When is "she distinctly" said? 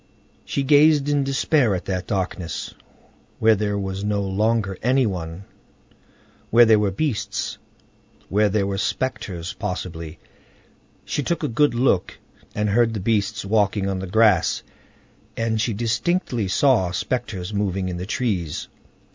15.61-16.47